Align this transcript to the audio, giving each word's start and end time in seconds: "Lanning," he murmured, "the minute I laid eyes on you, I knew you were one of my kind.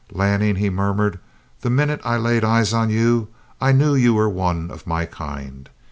"Lanning," 0.11 0.55
he 0.55 0.71
murmured, 0.71 1.19
"the 1.59 1.69
minute 1.69 2.01
I 2.03 2.17
laid 2.17 2.43
eyes 2.43 2.73
on 2.73 2.89
you, 2.89 3.27
I 3.61 3.71
knew 3.71 3.93
you 3.93 4.15
were 4.15 4.27
one 4.27 4.71
of 4.71 4.87
my 4.87 5.05
kind. 5.05 5.69